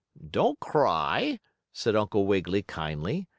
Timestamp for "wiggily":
2.25-2.63